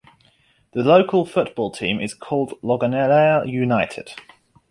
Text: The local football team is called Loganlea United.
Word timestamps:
The 0.73 0.81
local 0.81 1.27
football 1.27 1.69
team 1.69 1.99
is 1.99 2.15
called 2.15 2.59
Loganlea 2.63 3.47
United. 3.47 4.13